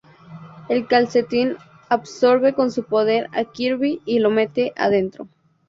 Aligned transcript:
El 0.67 0.87
calcetín 0.87 1.57
absorbe 1.87 2.53
con 2.55 2.71
su 2.71 2.85
poder 2.85 3.29
a 3.33 3.45
Kirby 3.45 4.01
y 4.03 4.17
lo 4.17 4.31
mete 4.31 4.73
adentro. 4.75 5.27